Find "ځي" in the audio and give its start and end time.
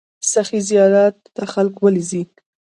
2.09-2.21